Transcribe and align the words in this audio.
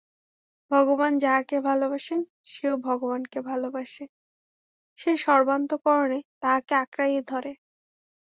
ভগবান 0.71 1.13
যাহাকে 1.17 1.57
ভালবাসেন, 1.61 2.19
সেও 2.45 2.75
ভগবানকে 2.79 3.39
ভালবাসে, 3.41 4.03
সে 4.99 5.11
সর্বান্তঃকরণে 5.17 6.19
তাঁহাকে 6.41 6.73
আঁকড়াইয়া 6.75 7.21
ধরে। 7.27 7.51